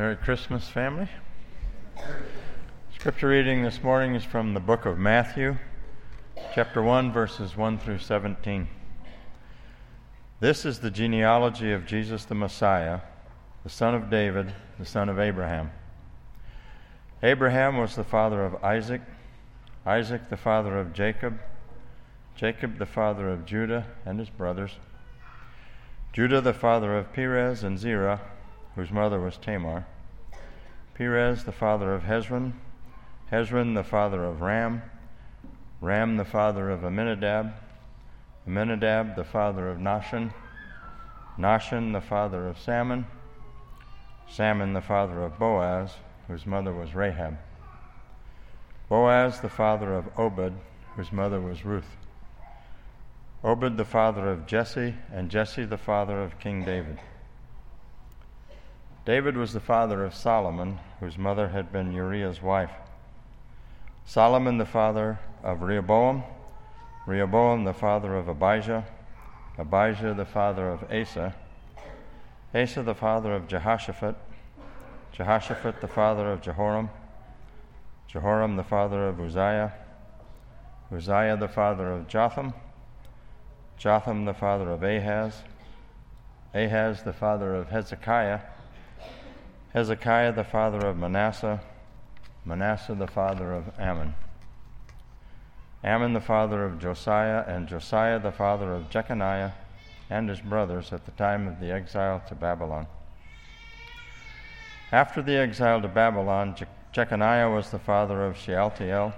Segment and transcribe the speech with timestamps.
[0.00, 1.08] Merry Christmas, family.
[2.94, 5.58] Scripture reading this morning is from the book of Matthew,
[6.54, 8.66] chapter 1, verses 1 through 17.
[10.40, 13.00] This is the genealogy of Jesus the Messiah,
[13.62, 15.70] the son of David, the son of Abraham.
[17.22, 19.02] Abraham was the father of Isaac,
[19.84, 21.38] Isaac the father of Jacob,
[22.34, 24.78] Jacob the father of Judah and his brothers,
[26.14, 28.22] Judah the father of Perez and Zerah
[28.74, 29.86] whose mother was Tamar,
[30.94, 32.52] Perez the father of Hezron,
[33.32, 34.82] Hezron the father of Ram,
[35.80, 37.52] Ram the father of Amminadab,
[38.46, 40.32] Amminadab the father of Nahshon,
[41.38, 43.06] Nahshon the father of Salmon,
[44.28, 45.94] Salmon the father of Boaz,
[46.28, 47.38] whose mother was Rahab,
[48.88, 50.52] Boaz the father of Obed,
[50.96, 51.96] whose mother was Ruth,
[53.42, 56.98] Obed the father of Jesse, and Jesse the father of King David.
[59.06, 62.72] David was the father of Solomon, whose mother had been Uriah's wife.
[64.04, 66.22] Solomon the father of Rehoboam,
[67.06, 68.84] Rehoboam the father of Abijah,
[69.56, 71.34] Abijah the father of Asa,
[72.54, 74.16] Asa the father of Jehoshaphat,
[75.12, 76.90] Jehoshaphat the father of Jehoram,
[78.06, 79.72] Jehoram the father of Uzziah,
[80.92, 82.52] Uzziah the father of Jotham,
[83.78, 85.42] Jotham the father of Ahaz,
[86.54, 88.40] Ahaz the father of Hezekiah,
[89.72, 91.60] Hezekiah the father of Manasseh,
[92.44, 94.14] Manasseh the father of Ammon,
[95.84, 99.52] Ammon the father of Josiah, and Josiah the father of Jeconiah
[100.10, 102.88] and his brothers at the time of the exile to Babylon.
[104.90, 109.12] After the exile to Babylon, Je- Jeconiah was the father of Shealtiel,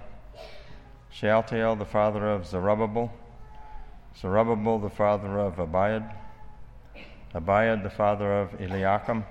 [1.10, 3.10] Shealtiel the father of Zerubbabel,
[4.20, 6.14] Zerubbabel the father of Abiad,
[7.34, 9.24] Abiad the father of Eliakim,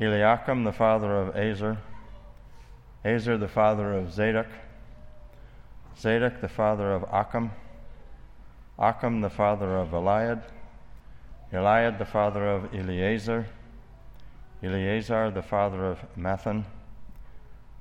[0.00, 1.78] Eliakim the father of Azor,
[3.04, 4.46] Azor the father of Zadok,
[5.98, 7.50] Zadok the father of Achim,
[8.78, 10.42] Achim the father of Eliad,
[11.52, 13.46] Eliad the father of Eleazar,
[14.62, 16.64] Eleazar the father of Matthan,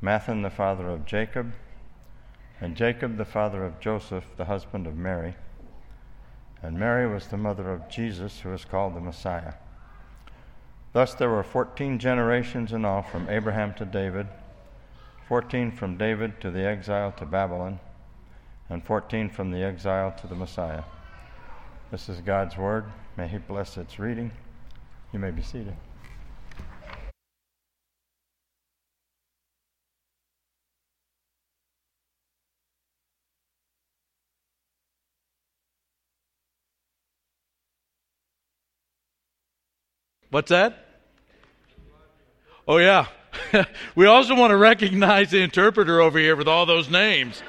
[0.02, 1.54] Matthan the father of Jacob,
[2.60, 5.36] and Jacob the father of Joseph, the husband of Mary.
[6.64, 9.54] And Mary was the mother of Jesus, who is called the Messiah.
[10.94, 14.28] Thus there were 14 generations in all from Abraham to David,
[15.28, 17.80] 14 from David to the exile to Babylon,
[18.70, 20.84] and 14 from the exile to the Messiah.
[21.92, 22.86] This is God's Word.
[23.16, 24.32] May He bless its reading.
[25.14, 25.76] You may be seated.
[40.30, 40.86] What's that?
[42.68, 43.08] Oh, yeah.
[43.96, 47.42] we also want to recognize the interpreter over here with all those names.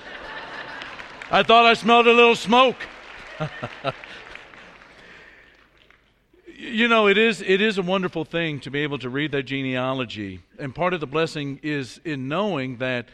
[1.31, 2.77] I thought I smelled a little smoke.
[6.57, 9.43] you know, it is, it is a wonderful thing to be able to read that
[9.43, 10.41] genealogy.
[10.59, 13.09] And part of the blessing is in knowing that,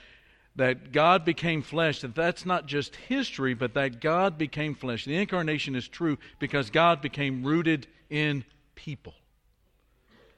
[0.57, 5.07] that God became flesh, that that's not just history, but that God became flesh.
[5.07, 8.45] The incarnation is true because God became rooted in
[8.75, 9.15] people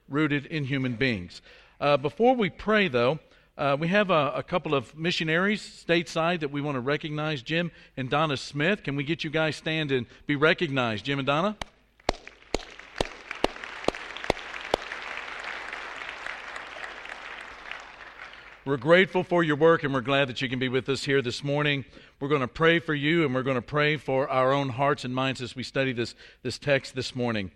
[0.08, 1.42] rooted in human beings.
[1.80, 3.18] Uh, before we pray, though,
[3.58, 7.70] uh, we have a, a, couple of missionaries stateside that we want to recognize Jim
[7.96, 8.82] and Donna Smith.
[8.82, 11.56] Can we get you guys stand and be recognized, Jim and Donna?
[18.66, 21.22] We're grateful for your work and we're glad that you can be with us here
[21.22, 21.84] this morning.
[22.18, 25.04] We're going to pray for you and we're going to pray for our own hearts
[25.04, 27.52] and minds as we study this, this text this morning.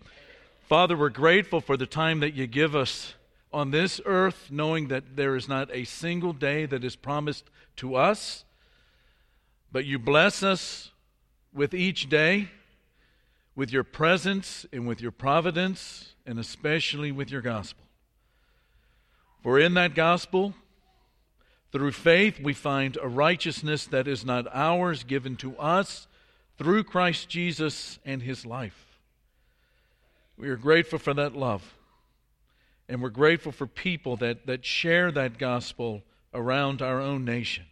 [0.71, 3.15] Father, we're grateful for the time that you give us
[3.51, 7.95] on this earth, knowing that there is not a single day that is promised to
[7.95, 8.45] us,
[9.69, 10.91] but you bless us
[11.53, 12.47] with each day,
[13.53, 17.83] with your presence and with your providence, and especially with your gospel.
[19.43, 20.53] For in that gospel,
[21.73, 26.07] through faith, we find a righteousness that is not ours, given to us
[26.57, 28.90] through Christ Jesus and his life.
[30.41, 31.75] We are grateful for that love.
[32.89, 36.01] And we're grateful for people that, that share that gospel
[36.33, 37.65] around our own nation.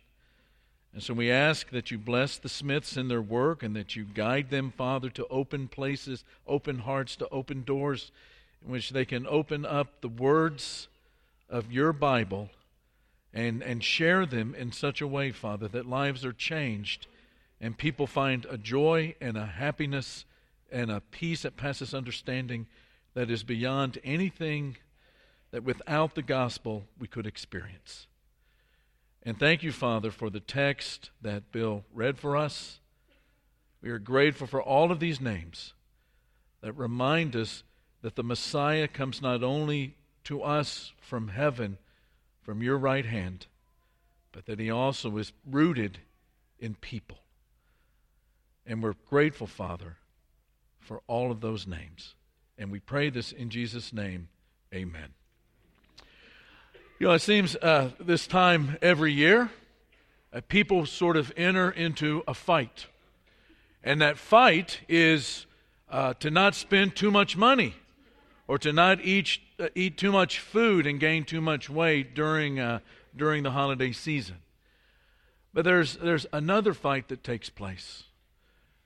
[0.94, 4.06] And so we ask that you bless the Smiths in their work and that you
[4.06, 8.12] guide them, Father, to open places, open hearts, to open doors
[8.63, 10.89] in which they can open up the words
[11.50, 12.51] of your Bible
[13.33, 17.07] and, and share them in such a way, Father, that lives are changed
[17.60, 20.25] and people find a joy and a happiness
[20.71, 22.68] and a peace that passes understanding
[23.13, 24.77] that is beyond anything
[25.51, 28.07] that without the gospel we could experience.
[29.24, 32.80] And thank you, Father, for the text that Bill read for us.
[33.81, 35.74] We are grateful for all of these names
[36.62, 37.63] that remind us
[38.01, 39.95] that the Messiah comes not only
[40.25, 41.77] to us from heaven,
[42.42, 43.48] from your right hand,
[44.31, 46.00] but that he also is rooted
[46.60, 47.19] in people.
[48.66, 49.98] And we're grateful, Father,
[50.89, 52.15] for all of those names.
[52.57, 54.27] And we pray this in Jesus' name.
[54.74, 55.09] Amen.
[56.97, 59.51] You know, it seems uh, this time every year,
[60.33, 62.88] uh, people sort of enter into a fight.
[63.83, 65.45] And that fight is
[65.91, 67.75] uh, to not spend too much money
[68.47, 72.59] or to not eat, uh, eat too much food and gain too much weight during,
[72.59, 72.80] uh,
[73.15, 74.38] during the holiday season.
[75.53, 78.06] But there's, there's another fight that takes place.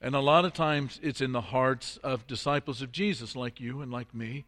[0.04, 3.82] And a lot of times it's in the hearts of disciples of Jesus, like you
[3.82, 4.44] and like me,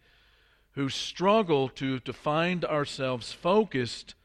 [0.74, 4.16] who struggle to, to find ourselves focused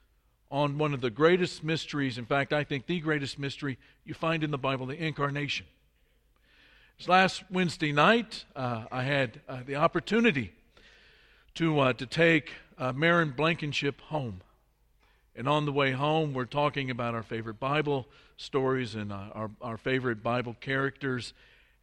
[0.50, 2.18] on one of the greatest mysteries.
[2.18, 5.66] In fact, I think the greatest mystery you find in the Bible, the incarnation.
[6.98, 10.52] This last Wednesday night, uh, I had uh, the opportunity
[11.54, 14.40] to, uh, to take uh, Marin Blankenship home.
[15.40, 18.06] And on the way home, we're talking about our favorite Bible
[18.36, 21.32] stories and uh, our, our favorite Bible characters.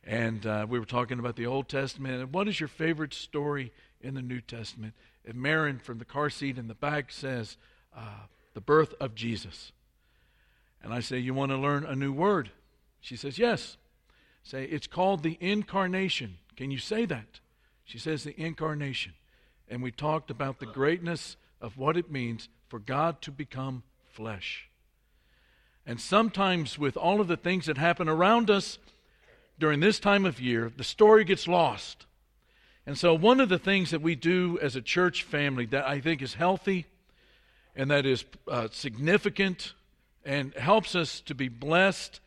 [0.03, 2.21] And uh, we were talking about the Old Testament.
[2.21, 4.93] And what is your favorite story in the New Testament.
[5.25, 7.57] And Marin from the car seat in the back says,
[7.97, 9.71] uh, The birth of Jesus.
[10.83, 12.51] And I say, You want to learn a new word?
[13.01, 13.77] She says, Yes.
[14.43, 16.37] Say, It's called the incarnation.
[16.55, 17.39] Can you say that?
[17.85, 19.13] She says, The incarnation.
[19.67, 24.69] And we talked about the greatness of what it means for God to become flesh.
[25.85, 28.77] And sometimes, with all of the things that happen around us
[29.57, 32.05] during this time of year, the story gets lost.
[32.85, 36.01] And so, one of the things that we do as a church family that I
[36.01, 36.85] think is healthy
[37.75, 39.73] and that is uh, significant
[40.25, 42.19] and helps us to be blessed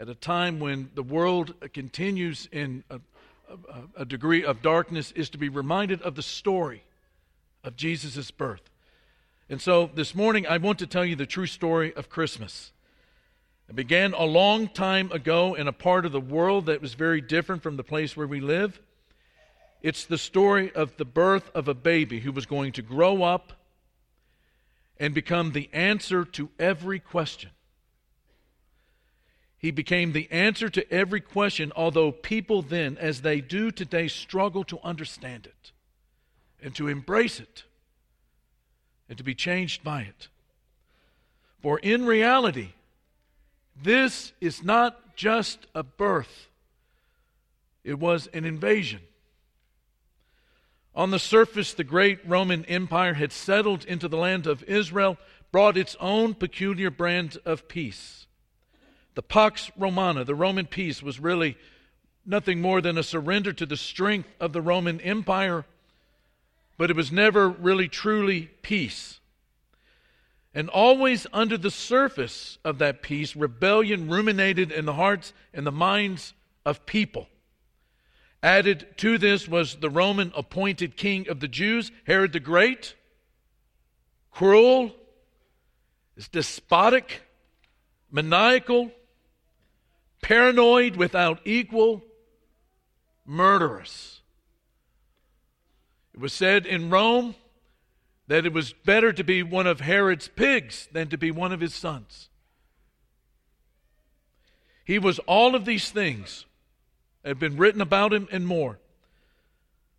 [0.00, 3.00] at a time when the world continues in a,
[3.48, 6.82] a, a degree of darkness is to be reminded of the story
[7.62, 8.70] of Jesus' birth.
[9.48, 12.72] And so, this morning, I want to tell you the true story of Christmas.
[13.68, 17.20] It began a long time ago in a part of the world that was very
[17.20, 18.80] different from the place where we live.
[19.82, 23.52] It's the story of the birth of a baby who was going to grow up
[24.98, 27.50] and become the answer to every question.
[29.58, 34.64] He became the answer to every question, although people then, as they do today, struggle
[34.64, 35.72] to understand it
[36.62, 37.64] and to embrace it
[39.14, 40.26] and to be changed by it.
[41.62, 42.70] For in reality,
[43.80, 46.48] this is not just a birth,
[47.84, 49.02] it was an invasion.
[50.96, 55.16] On the surface, the great Roman Empire had settled into the land of Israel,
[55.52, 58.26] brought its own peculiar brand of peace.
[59.14, 61.56] The Pax Romana, the Roman peace, was really
[62.26, 65.66] nothing more than a surrender to the strength of the Roman Empire,
[66.76, 69.20] but it was never really truly peace.
[70.54, 75.72] And always under the surface of that peace, rebellion ruminated in the hearts and the
[75.72, 76.32] minds
[76.64, 77.28] of people.
[78.42, 82.94] Added to this was the Roman appointed king of the Jews, Herod the Great.
[84.30, 84.94] Cruel,
[86.30, 87.22] despotic,
[88.10, 88.92] maniacal,
[90.22, 92.02] paranoid without equal,
[93.24, 94.13] murderous.
[96.14, 97.34] It was said in Rome
[98.28, 101.60] that it was better to be one of Herod's pigs than to be one of
[101.60, 102.28] his sons.
[104.84, 106.46] He was all of these things
[107.24, 108.78] have been written about him and more.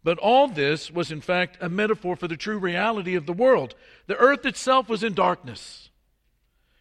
[0.04, 3.74] But all this was, in fact, a metaphor for the true reality of the world.
[4.06, 5.90] The earth itself was in darkness.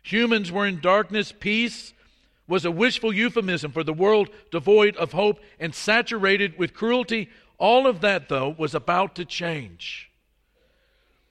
[0.03, 1.33] Humans were in darkness.
[1.33, 1.95] Peace
[2.47, 7.31] was a wishful euphemism for the world devoid of hope and saturated with cruelty.
[7.59, 10.11] All of that, though, was about to change.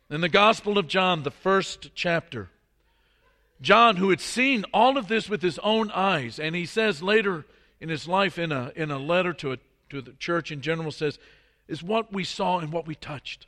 [0.10, 2.50] In the Gospel of John, the first chapter,
[3.62, 7.46] John, who had seen all of this with his own eyes, and he says later
[7.80, 9.58] in his life in a, in a letter to, a,
[9.90, 11.18] to the church in general says,
[11.68, 13.48] is what we saw and what we touched.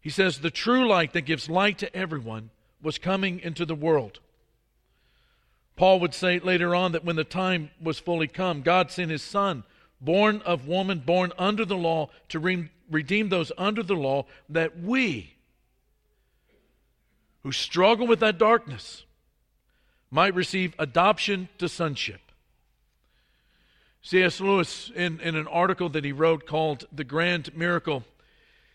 [0.00, 2.50] He says, The true light that gives light to everyone
[2.82, 4.20] was coming into the world.
[5.76, 9.22] Paul would say later on that when the time was fully come, God sent his
[9.22, 9.64] Son,
[10.04, 14.78] born of woman, born under the law, to re- redeem those under the law, that
[14.80, 15.34] we,
[17.42, 19.04] who struggle with that darkness,
[20.10, 22.20] might receive adoption to sonship.
[24.02, 24.38] C.S.
[24.38, 28.04] Lewis, in, in an article that he wrote called The Grand Miracle,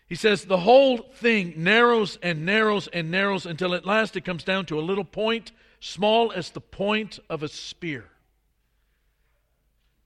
[0.08, 4.42] He says the whole thing narrows and narrows and narrows until at last it comes
[4.42, 8.06] down to a little point, small as the point of a spear.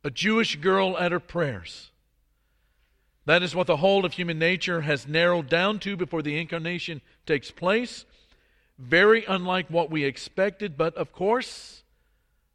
[0.04, 1.90] A Jewish girl at her prayers.
[3.26, 7.00] That is what the whole of human nature has narrowed down to before the incarnation
[7.24, 8.04] takes place.
[8.78, 11.84] Very unlike what we expected, but of course,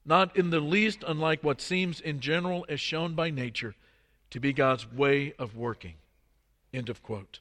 [0.05, 3.73] not in the least unlike what seems in general as shown by nature
[4.29, 5.95] to be God's way of working.
[6.71, 7.39] End of quote.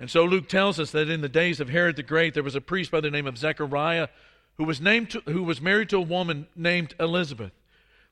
[0.00, 2.56] And so Luke tells us that in the days of Herod the Great, there was
[2.56, 4.08] a priest by the name of Zechariah
[4.58, 7.52] who was, named to, who was married to a woman named Elizabeth.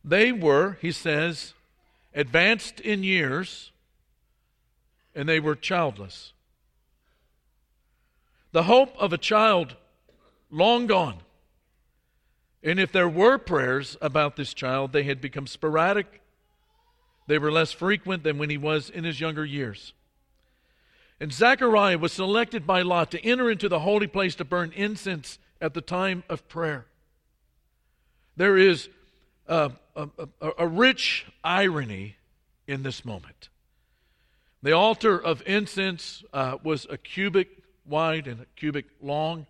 [0.04, 1.54] They were, he says,
[2.14, 3.72] advanced in years,
[5.14, 6.32] and they were childless.
[8.52, 9.76] The hope of a child
[10.50, 11.18] long gone.
[12.62, 16.22] And if there were prayers about this child, they had become sporadic.
[17.26, 19.92] They were less frequent than when he was in his younger years.
[21.20, 25.38] And Zechariah was selected by Lot to enter into the holy place to burn incense
[25.60, 26.86] at the time of prayer.
[28.36, 28.88] There is
[29.46, 30.08] a, a,
[30.40, 32.16] a, a rich irony
[32.66, 33.48] in this moment.
[34.62, 37.48] The altar of incense uh, was a cubit
[37.86, 39.46] wide and a cubit long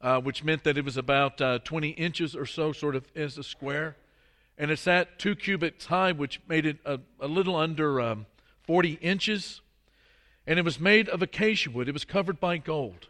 [0.00, 3.36] uh, which meant that it was about uh, 20 inches or so, sort of as
[3.36, 3.96] a square.
[4.56, 8.26] And it sat two cubits high, which made it a, a little under um,
[8.62, 9.60] 40 inches.
[10.46, 13.08] And it was made of acacia wood, it was covered by gold.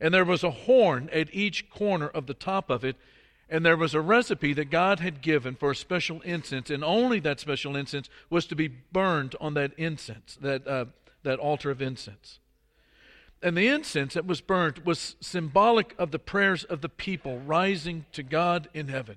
[0.00, 2.96] And there was a horn at each corner of the top of it.
[3.48, 7.20] And there was a recipe that God had given for a special incense, and only
[7.20, 10.86] that special incense was to be burned on that incense, that, uh,
[11.24, 12.38] that altar of incense.
[13.42, 18.06] And the incense that was burnt was symbolic of the prayers of the people rising
[18.12, 19.16] to God in heaven.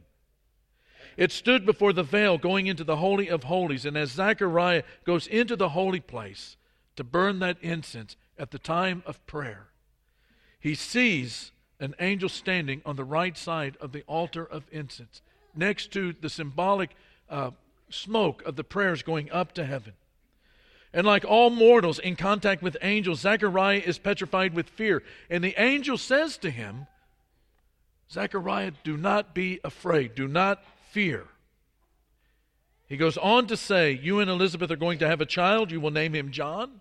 [1.16, 3.86] It stood before the veil going into the Holy of Holies.
[3.86, 6.58] And as Zechariah goes into the holy place
[6.98, 9.68] to burn that incense at the time of prayer,
[10.60, 15.22] he sees an angel standing on the right side of the altar of incense,
[15.56, 16.96] next to the symbolic
[17.30, 17.52] uh,
[17.90, 19.94] smoke of the prayers going up to heaven.
[20.94, 25.04] And like all mortals in contact with angels, Zechariah is petrified with fear.
[25.30, 26.88] And the angel says to him,
[28.10, 31.26] Zechariah, do not be afraid, do not fear.
[32.88, 35.72] He goes on to say, You and Elizabeth are going to have a child.
[35.72, 36.80] You will name him John.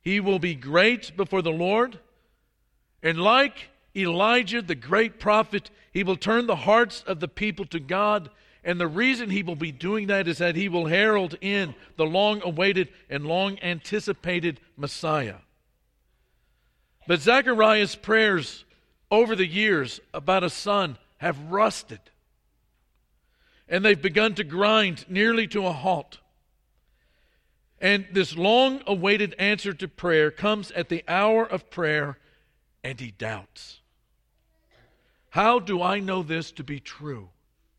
[0.00, 1.98] He will be great before the Lord.
[3.02, 7.80] And like Elijah, the great prophet, he will turn the hearts of the people to
[7.80, 8.30] God
[8.64, 12.06] and the reason he will be doing that is that he will herald in the
[12.06, 15.36] long awaited and long anticipated Messiah.
[17.08, 18.64] But Zechariah's prayers
[19.10, 21.98] over the years about a son have rusted.
[23.68, 26.18] And they've begun to grind nearly to a halt.
[27.80, 32.16] And this long awaited answer to prayer comes at the hour of prayer,
[32.84, 33.80] and he doubts.
[35.30, 37.28] How do I know this to be true?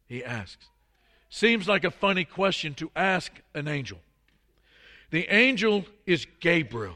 [0.08, 0.66] He asks.
[1.30, 4.00] Seems like a funny question to ask an angel.
[5.12, 6.96] The angel is Gabriel.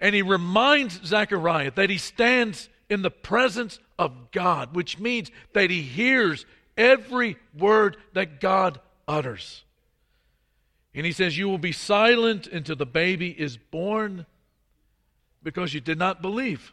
[0.00, 5.70] And he reminds Zechariah that he stands in the presence of God, which means that
[5.70, 6.46] he hears
[6.76, 9.64] every word that God utters.
[10.94, 14.26] And he says, You will be silent until the baby is born
[15.42, 16.72] because you did not believe.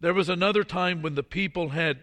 [0.00, 2.02] There was another time when the people had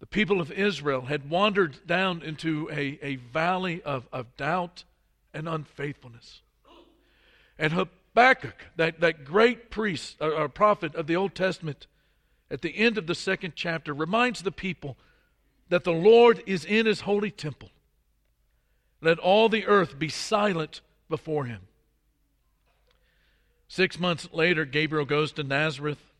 [0.00, 4.84] the people of Israel had wandered down into a, a valley of, of doubt
[5.34, 6.40] and unfaithfulness.
[7.58, 11.86] And Habakkuk, that, that great priest or, or prophet of the Old Testament,
[12.50, 14.96] at the end of the second chapter, reminds the people
[15.68, 17.68] that the Lord is in his holy temple.
[19.02, 20.80] Let all the earth be silent
[21.10, 21.60] before him.
[23.70, 26.10] Six months later, Gabriel goes to Nazareth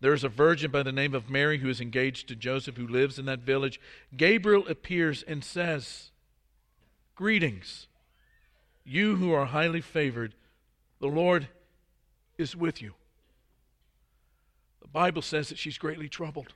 [0.00, 2.86] there is a virgin by the name of Mary who is engaged to Joseph who
[2.86, 3.80] lives in that village.
[4.16, 6.10] Gabriel appears and says,
[7.14, 7.86] Greetings,
[8.84, 10.34] you who are highly favored,
[11.00, 11.48] the Lord
[12.36, 12.92] is with you.
[14.82, 16.52] The Bible says that she's greatly troubled.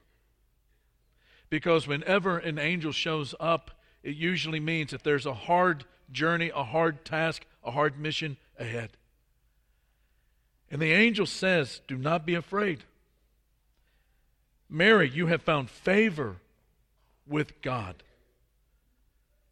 [1.48, 3.70] Because whenever an angel shows up,
[4.02, 8.90] it usually means that there's a hard journey, a hard task, a hard mission ahead.
[10.70, 12.84] And the angel says, Do not be afraid.
[14.68, 16.36] Mary, you have found favor
[17.26, 18.02] with God.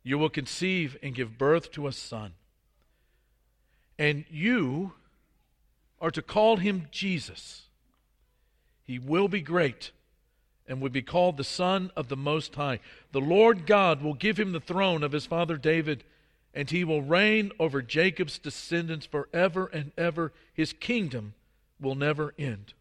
[0.05, 2.33] You will conceive and give birth to a son.
[3.99, 4.93] And you
[6.01, 7.63] are to call him Jesus.
[8.85, 9.91] He will be great
[10.69, 12.79] and will be called the Son of the Most High.
[13.13, 16.05] The Lord God will give him the throne of his father David
[16.59, 20.33] and he will reign over Jacob's descendants forever and ever.
[20.53, 21.35] His kingdom
[21.81, 22.75] will never end.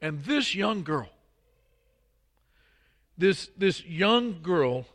[0.00, 1.10] And this young girl,
[3.18, 4.86] this, this young girl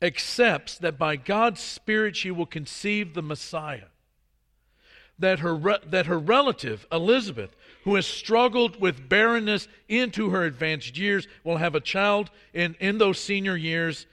[0.00, 3.88] accepts that by God's Spirit she will conceive the Messiah.
[5.18, 11.26] That her, that her relative, Elizabeth, who has struggled with barrenness into her advanced years,
[11.42, 14.06] will have a child in, in those senior years,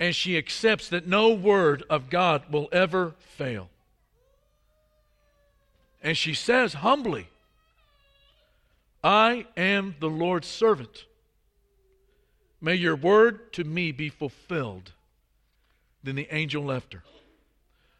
[0.00, 3.68] and she accepts that no word of God will ever fail.
[6.02, 7.28] And she says humbly,
[9.04, 11.04] I am the Lord's servant.
[12.62, 14.92] May your word to me be fulfilled.
[16.02, 17.02] Then the angel left her.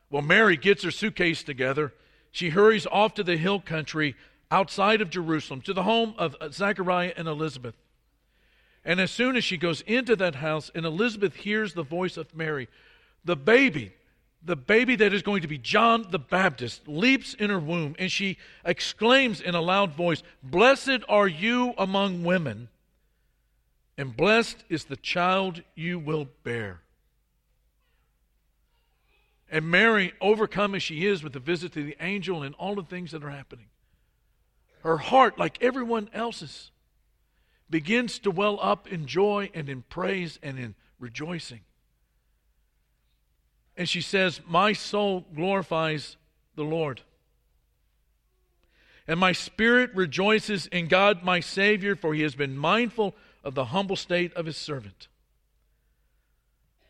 [0.09, 1.93] Well, Mary gets her suitcase together.
[2.31, 4.17] She hurries off to the hill country
[4.51, 7.75] outside of Jerusalem, to the home of Zechariah and Elizabeth.
[8.85, 12.35] And as soon as she goes into that house and Elizabeth hears the voice of
[12.35, 12.69] Mary,
[13.25, 13.93] the baby,
[14.43, 18.11] the baby that is going to be John the Baptist, leaps in her womb and
[18.11, 22.69] she exclaims in a loud voice, Blessed are you among women
[24.01, 26.81] and blessed is the child you will bear.
[29.51, 32.83] And Mary, overcome as she is with the visit to the angel and all the
[32.83, 33.67] things that are happening,
[34.85, 36.71] her heart, like everyone else's,
[37.71, 41.61] begins to well up in joy and in praise and in rejoicing.
[43.77, 46.17] And she says, My soul glorifies
[46.57, 47.01] the Lord.
[49.07, 53.67] And my spirit rejoices in God my Savior, for he has been mindful of the
[53.67, 55.09] humble state of his servant.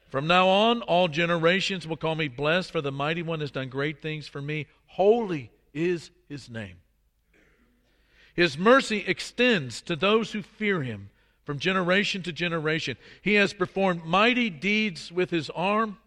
[0.08, 3.68] From now on, all generations will call me blessed, for the mighty one has done
[3.68, 4.66] great things for me.
[4.86, 6.78] Holy is his name.
[8.34, 11.10] His mercy extends to those who fear him
[11.44, 12.96] from generation to generation.
[13.22, 15.98] He has performed mighty deeds with his arm.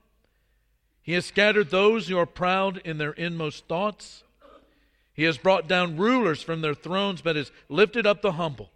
[1.02, 4.24] He has scattered those who are proud in their inmost thoughts.
[5.14, 8.72] He has brought down rulers from their thrones, but has lifted up the humble.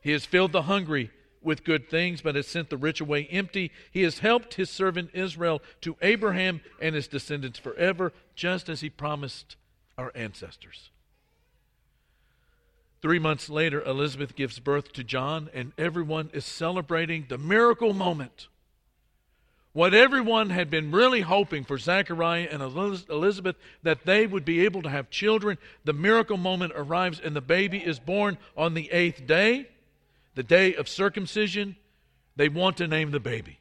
[0.00, 1.10] He has filled the hungry
[1.42, 3.70] with good things, but has sent the rich away empty.
[3.90, 8.88] He has helped his servant Israel to Abraham and his descendants forever, just as he
[8.88, 9.56] promised
[9.98, 10.90] our ancestors.
[13.02, 18.48] Three months later, Elizabeth gives birth to John, and everyone is celebrating the miracle moment.
[19.72, 24.82] What everyone had been really hoping for Zechariah and Elizabeth, that they would be able
[24.82, 29.26] to have children, the miracle moment arrives, and the baby is born on the eighth
[29.26, 29.68] day
[30.34, 31.76] the day of circumcision,
[32.36, 33.58] they want to name the baby.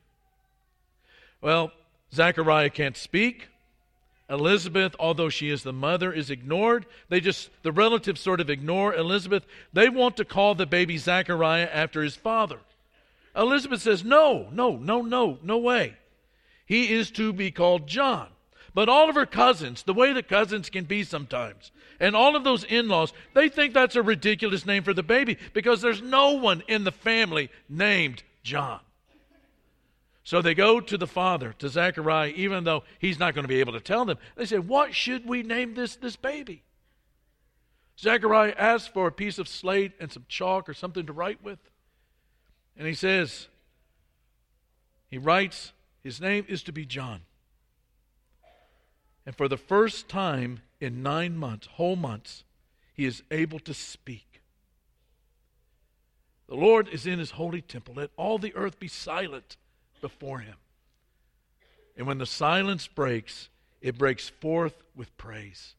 [1.42, 1.72] Well,
[2.14, 3.50] Zechariah can't speak.
[4.30, 6.86] Elizabeth, although she is the mother, is ignored.
[7.10, 9.46] They just, the relatives sort of ignore Elizabeth.
[9.74, 12.60] They want to call the baby Zechariah after his father.
[13.36, 15.96] Elizabeth says, No, no, no, no, no way.
[16.66, 18.28] He is to be called John.
[18.76, 22.44] But all of her cousins, the way that cousins can be sometimes, and all of
[22.44, 26.34] those in laws, they think that's a ridiculous name for the baby because there's no
[26.34, 28.80] one in the family named John.
[30.30, 33.62] So they go to the father, to Zechariah, even though he's not going to be
[33.62, 34.20] able to tell them.
[34.36, 36.62] They say, What should we name this, this baby?
[37.98, 41.58] Zechariah asks for a piece of slate and some chalk or something to write with.
[42.78, 43.48] And he says,
[45.10, 47.22] He writes, His name is to be John.
[49.26, 52.44] And for the first time in nine months, whole months,
[52.94, 54.44] he is able to speak.
[56.48, 57.96] The Lord is in his holy temple.
[57.98, 59.58] Let all the earth be silent
[60.02, 60.56] before him.
[61.98, 63.50] And when the silence breaks,
[63.82, 65.76] it breaks forth with praise.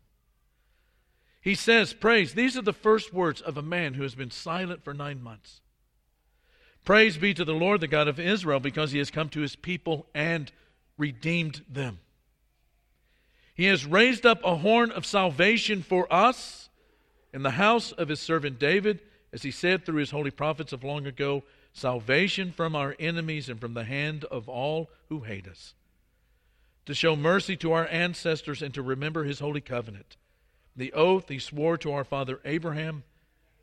[1.41, 2.35] He says, Praise.
[2.35, 5.61] These are the first words of a man who has been silent for nine months.
[6.85, 9.57] Praise be to the Lord, the God of Israel, because he has come to his
[9.57, 10.51] people and
[10.99, 12.01] redeemed them.
[13.55, 16.69] He has raised up a horn of salvation for us
[17.33, 19.01] in the house of his servant David,
[19.33, 23.61] as he said through his holy prophets of long ago salvation from our enemies and
[23.61, 25.75] from the hand of all who hate us,
[26.87, 30.17] to show mercy to our ancestors and to remember his holy covenant,
[30.77, 33.05] the oath he swore to our father Abraham,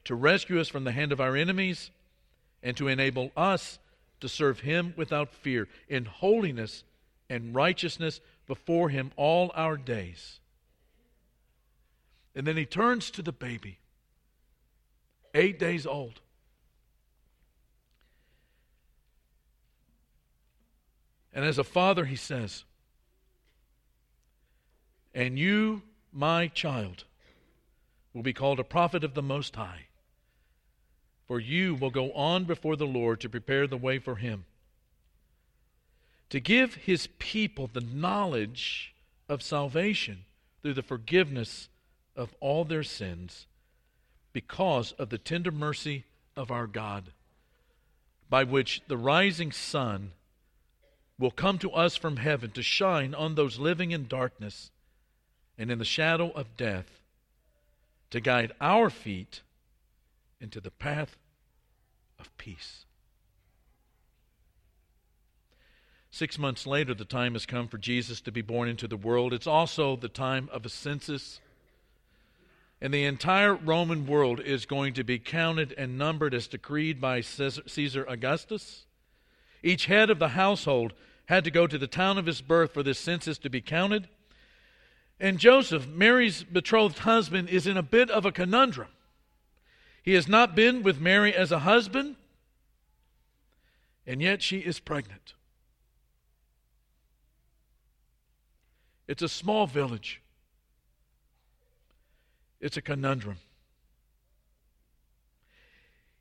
[0.06, 1.92] to rescue us from the hand of our enemies,
[2.64, 3.80] and to enable us
[4.20, 6.84] to serve him without fear in holiness
[7.30, 10.40] and righteousness before him all our days.
[12.36, 13.80] And then he turns to the baby,
[15.34, 16.22] eight days old.
[21.38, 22.64] And as a father, he says,
[25.14, 27.04] And you, my child,
[28.12, 29.86] will be called a prophet of the Most High,
[31.28, 34.46] for you will go on before the Lord to prepare the way for him
[36.32, 38.96] to give his people the knowledge
[39.30, 40.26] of salvation
[40.62, 41.70] through the forgiveness
[42.16, 43.46] of all their sins
[44.34, 46.04] because of the tender mercy
[46.36, 47.12] of our God,
[48.28, 50.14] by which the rising sun
[51.20, 54.72] will come to us from heaven to shine on those living in darkness
[55.58, 57.02] and in the shadow of death,
[58.12, 59.42] to guide our feet
[60.40, 61.18] into the path
[62.20, 62.86] of peace.
[66.10, 69.34] Six months later, the time has come for Jesus to be born into the world.
[69.34, 71.40] It's also the time of a census.
[72.82, 77.22] And the entire Roman world is going to be counted and numbered as decreed by
[77.22, 78.87] Caesar Augustus.
[79.68, 80.94] Each head of the household
[81.26, 84.08] had to go to the town of his birth for this census to be counted.
[85.20, 88.88] And Joseph, Mary's betrothed husband, is in a bit of a conundrum.
[90.02, 92.16] He has not been with Mary as a husband,
[94.06, 95.34] and yet she is pregnant.
[99.06, 100.22] It's a small village.
[102.62, 103.40] It's a conundrum.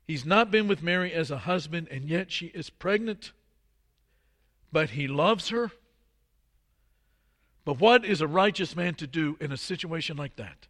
[0.07, 3.33] He's not been with Mary as a husband, and yet she is pregnant,
[4.71, 5.71] but he loves her.
[7.65, 10.67] But what is a righteous man to do in a situation like that?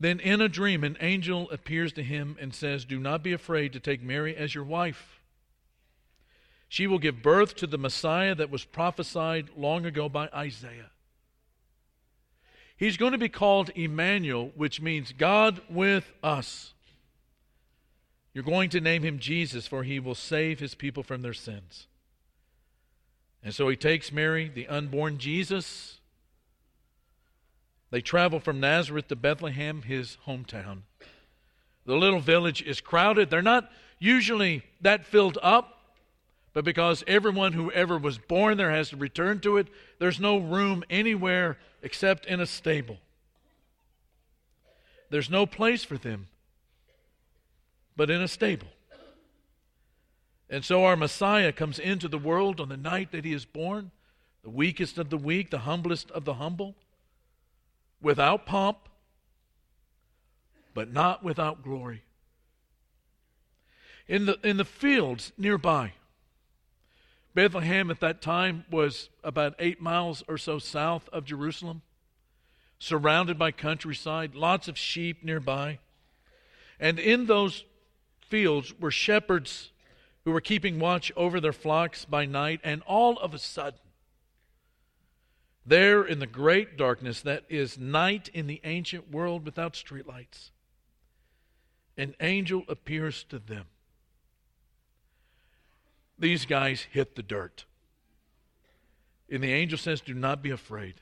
[0.00, 3.72] Then in a dream, an angel appears to him and says, Do not be afraid
[3.72, 5.20] to take Mary as your wife.
[6.68, 10.90] She will give birth to the Messiah that was prophesied long ago by Isaiah.
[12.76, 16.74] He's going to be called Emmanuel, which means God with us.
[18.34, 21.86] You're going to name him Jesus, for he will save his people from their sins.
[23.42, 26.00] And so he takes Mary, the unborn Jesus.
[27.90, 30.82] They travel from Nazareth to Bethlehem, his hometown.
[31.86, 33.30] The little village is crowded.
[33.30, 35.75] They're not usually that filled up,
[36.56, 39.66] but because everyone who ever was born there has to return to it,
[39.98, 42.96] there's no room anywhere except in a stable.
[45.10, 46.28] There's no place for them
[47.94, 48.68] but in a stable.
[50.48, 53.90] And so our Messiah comes into the world on the night that he is born,
[54.42, 56.74] the weakest of the weak, the humblest of the humble,
[58.00, 58.78] without pomp,
[60.72, 62.02] but not without glory.
[64.08, 65.92] In the, in the fields nearby,
[67.36, 71.82] Bethlehem at that time was about eight miles or so south of Jerusalem,
[72.78, 75.78] surrounded by countryside, lots of sheep nearby.
[76.80, 77.64] And in those
[78.22, 79.70] fields were shepherds
[80.24, 83.80] who were keeping watch over their flocks by night, and all of a sudden,
[85.66, 90.52] there in the great darkness that is night in the ancient world without streetlights,
[91.98, 93.66] an angel appears to them
[96.18, 97.64] these guys hit the dirt.
[99.30, 100.94] And the angel says, Do not be afraid.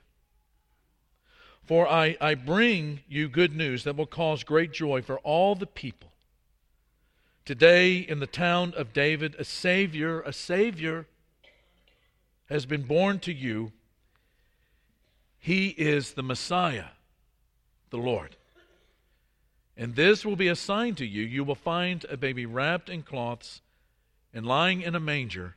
[1.65, 5.67] For I, I bring you good news that will cause great joy for all the
[5.67, 6.11] people.
[7.45, 11.07] Today, in the town of David, a Savior, a Savior
[12.49, 13.73] has been born to you.
[15.39, 16.89] He is the Messiah,
[17.91, 18.37] the Lord.
[19.77, 21.23] And this will be a sign to you.
[21.23, 23.61] You will find a baby wrapped in cloths
[24.35, 25.55] and lying in a manger.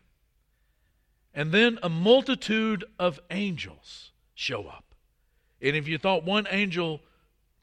[1.33, 4.85] And then a multitude of angels show up.
[5.61, 7.01] And if you thought one angel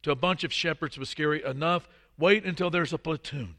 [0.03, 3.55] to a bunch of shepherds was scary enough, wait until there's a platoon.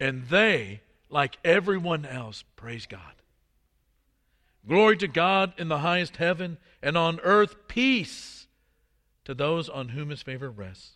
[0.00, 3.00] And they, like everyone else, praise God.
[4.66, 8.46] Glory to God in the highest heaven, and on earth peace
[9.24, 10.92] to those on whom his favor rests.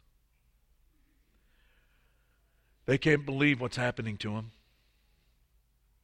[2.87, 4.53] They can't believe what's happening to them.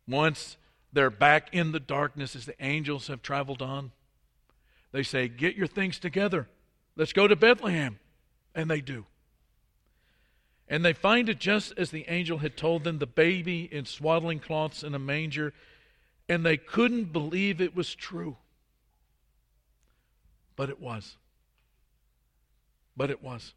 [0.07, 0.57] Once
[0.93, 3.93] they're back in the darkness as the angels have traveled on,
[4.93, 6.49] they say, Get your things together.
[6.97, 7.99] Let's go to Bethlehem.
[8.55, 9.07] And they do.
[10.69, 14.38] And they find it just as the angel had told them the baby in swaddling
[14.38, 15.53] cloths in a manger,
[16.29, 18.37] and they couldn't believe it was true.
[20.57, 21.17] But it was.
[22.97, 23.53] But it was.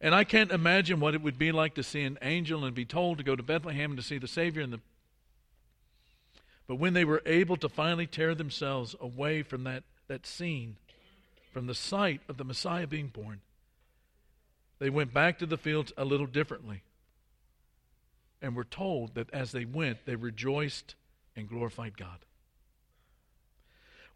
[0.00, 2.84] And I can't imagine what it would be like to see an angel and be
[2.84, 4.66] told to go to Bethlehem and to see the Savior.
[4.66, 4.80] The...
[6.68, 10.76] But when they were able to finally tear themselves away from that, that scene,
[11.52, 13.40] from the sight of the Messiah being born,
[14.78, 16.82] they went back to the fields a little differently.
[18.40, 20.94] And were told that as they went, they rejoiced
[21.34, 22.18] and glorified God.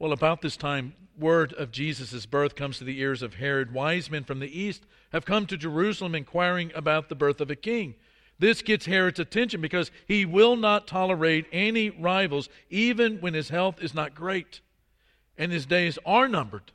[0.03, 3.73] Well, about this time, word of Jesus' birth comes to the ears of Herod.
[3.73, 7.55] Wise men from the east have come to Jerusalem inquiring about the birth of a
[7.55, 7.95] king.
[8.37, 13.81] This gets Herod's attention because he will not tolerate any rivals, even when his health
[13.81, 14.61] is not great
[15.38, 16.73] and his days are numbered.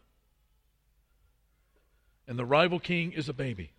[2.29, 3.71] And the rival king is a baby.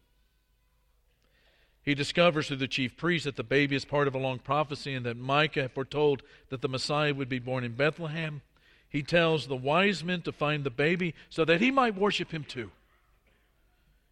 [1.82, 4.92] He discovers through the chief priest that the baby is part of a long prophecy
[4.92, 8.42] and that Micah foretold that the Messiah would be born in Bethlehem.
[8.88, 12.44] He tells the wise men to find the baby so that he might worship him
[12.44, 12.70] too.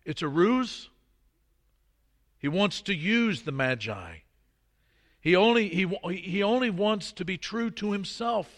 [0.04, 0.88] It's a ruse.
[2.38, 4.18] He wants to use the Magi.
[5.20, 5.86] He only, he,
[6.16, 8.48] he only wants to be true to himself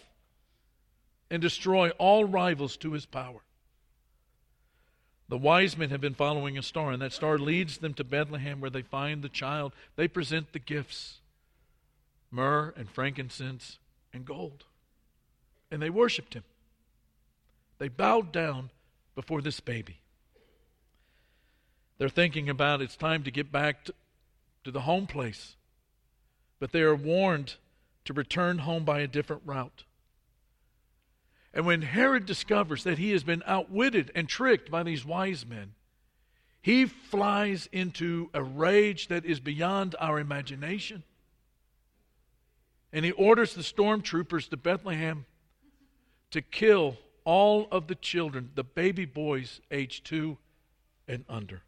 [1.31, 3.41] and destroy all rivals to his power.
[5.29, 8.59] The wise men have been following a star, and that star leads them to Bethlehem
[8.59, 9.73] where they find the child.
[9.95, 11.19] They present the gifts
[12.31, 13.79] myrrh and frankincense
[14.13, 14.65] and gold.
[15.71, 16.43] And they worshiped him.
[17.77, 18.69] They bowed down
[19.15, 19.99] before this baby.
[21.97, 23.93] They're thinking about it's time to get back to,
[24.63, 25.55] to the home place.
[26.59, 27.55] But they are warned
[28.05, 29.83] to return home by a different route.
[31.53, 35.73] And when Herod discovers that he has been outwitted and tricked by these wise men,
[36.61, 41.03] he flies into a rage that is beyond our imagination.
[42.91, 45.25] And he orders the stormtroopers to Bethlehem
[46.31, 50.37] to kill all of the children, the baby boys aged two
[51.07, 51.61] and under.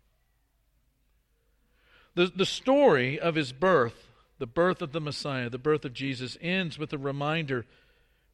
[2.16, 6.38] The, the story of his birth, the birth of the Messiah, the birth of Jesus,
[6.42, 7.66] ends with a reminder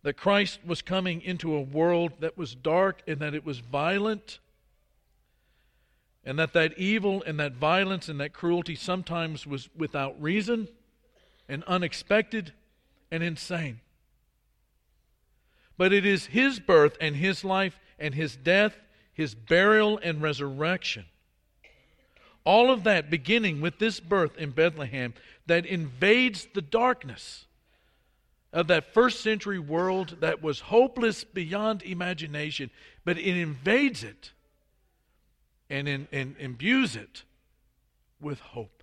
[0.04, 4.40] that Christ was coming into a world that was dark and that it was violent,
[6.24, 10.68] and that that evil and that violence and that cruelty sometimes was without reason
[11.48, 12.54] and unexpected
[13.12, 13.80] and insane.
[15.78, 18.76] But it is his birth and his life and his death,
[19.14, 21.06] his burial and resurrection
[22.48, 25.14] all of that beginning with this birth in Bethlehem
[25.48, 27.46] that invades the darkness
[28.54, 32.70] of that first century world that was hopeless beyond imagination,
[33.04, 34.32] but it invades it
[35.70, 37.24] and, in, imbues it
[38.22, 38.77] with hope.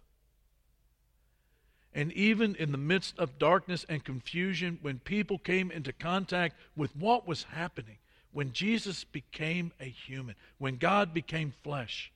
[1.95, 6.95] And even in the midst of darkness and confusion, when people came into contact with
[6.97, 7.99] what was happening,
[8.33, 12.13] when Jesus became a human, when God became flesh,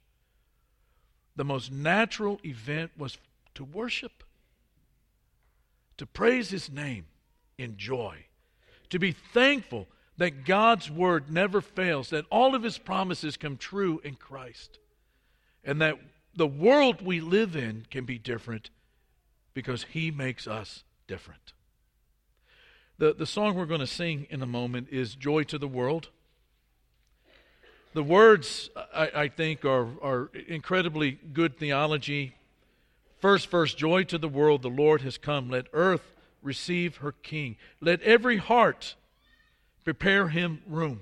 [1.37, 3.19] the most natural event was
[3.55, 4.25] to worship,
[5.97, 7.07] to praise His name
[7.57, 8.25] in joy,
[8.91, 9.87] to be thankful
[10.17, 14.81] that God's word never fails, that all of His promises come true in Christ,
[15.63, 16.01] and that
[16.35, 18.71] the world we live in can be different
[19.59, 21.53] because He makes us different.
[22.99, 26.11] The, the song we're going to sing in a moment is Joy to the World.
[27.93, 32.37] The words, I, I think, are, are incredibly good theology.
[33.19, 35.51] First verse Joy to the world, the Lord has come.
[35.51, 37.57] Let earth receive her King.
[37.81, 38.95] Let every heart
[39.83, 41.01] prepare him room.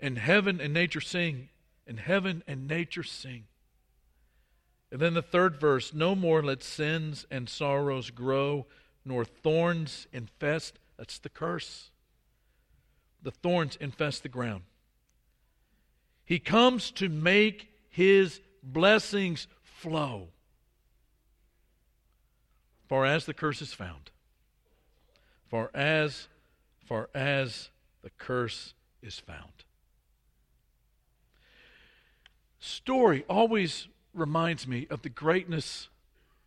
[0.00, 1.48] And heaven and nature sing,
[1.86, 3.44] and heaven and nature sing.
[4.92, 8.66] And then the third verse No more let sins and sorrows grow,
[9.04, 10.78] nor thorns infest.
[10.96, 11.90] That's the curse
[13.22, 14.62] the thorns infest the ground.
[16.24, 20.28] He comes to make his blessings flow.
[22.88, 24.10] For as the curse is found,
[25.48, 26.28] for as,
[26.84, 27.70] for as
[28.02, 29.64] the curse is found.
[32.58, 35.88] Story always reminds me of the greatness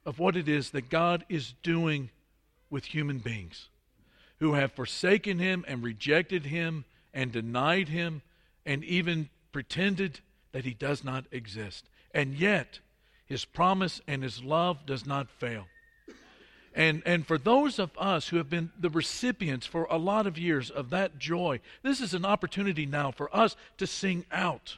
[0.05, 2.09] of what it is that God is doing
[2.69, 3.69] with human beings
[4.39, 8.21] who have forsaken him and rejected him and denied him
[8.65, 10.19] and even pretended
[10.51, 11.85] that he does not exist.
[12.13, 12.79] And yet,
[13.25, 15.67] his promise and his love does not fail.
[16.75, 20.37] And, and for those of us who have been the recipients for a lot of
[20.37, 24.77] years of that joy, this is an opportunity now for us to sing out.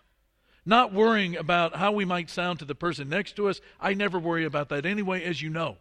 [0.66, 3.62] Not worrying about how we might sound to the person next to us.
[3.80, 5.78] I never worry about that anyway, as you know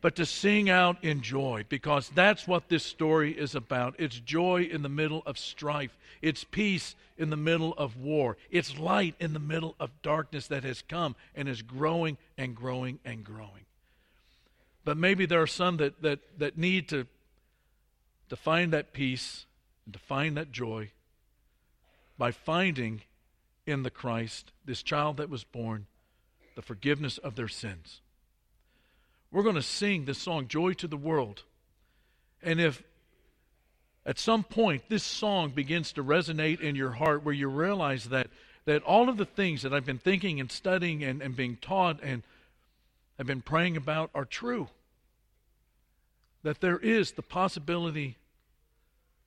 [0.00, 3.96] but to sing out in joy because that's what this story is about.
[3.98, 8.78] It's joy in the middle of strife, it's peace in the middle of war, it's
[8.78, 13.24] light in the middle of darkness that has come and is growing and growing and
[13.24, 13.66] growing.
[14.84, 17.06] But maybe there are some that, that, that need to,
[18.30, 19.46] to find that peace
[19.84, 20.92] and to find that joy
[22.16, 23.02] by finding
[23.68, 25.86] in the Christ, this child that was born,
[26.56, 28.00] the forgiveness of their sins.
[29.30, 31.42] We're going to sing this song, Joy to the World.
[32.42, 32.82] And if
[34.06, 38.28] at some point this song begins to resonate in your heart where you realize that,
[38.64, 42.00] that all of the things that I've been thinking and studying and, and being taught
[42.02, 42.22] and
[43.18, 44.68] have been praying about are true.
[46.42, 48.16] That there is the possibility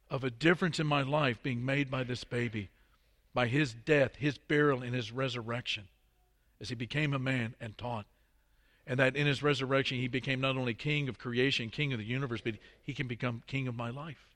[0.09, 2.69] of a difference in my life being made by this baby,
[3.33, 5.87] by his death, his burial, and his resurrection,
[6.59, 8.05] as he became a man and taught.
[8.85, 12.05] And that in his resurrection, he became not only king of creation, king of the
[12.05, 14.27] universe, but he can become king of my life.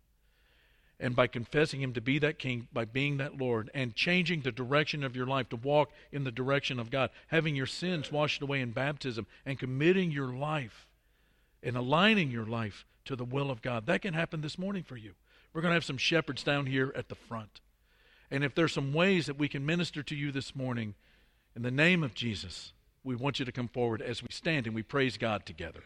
[0.98, 4.52] And by confessing him to be that king, by being that Lord, and changing the
[4.52, 8.42] direction of your life to walk in the direction of God, having your sins washed
[8.42, 10.88] away in baptism, and committing your life
[11.62, 14.96] and aligning your life to the will of God, that can happen this morning for
[14.96, 15.14] you.
[15.52, 17.60] We're going to have some shepherds down here at the front.
[18.36, 20.96] And if there's some ways that we can minister to you this morning,
[21.56, 24.76] in the name of Jesus, we want you to come forward as we stand and
[24.76, 25.80] we praise God together.